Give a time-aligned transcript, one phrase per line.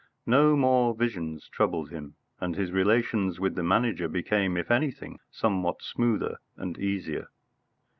[0.25, 5.83] No more visions troubled him, and his relations with the Manager became, if anything, somewhat
[5.83, 7.27] smoother and easier.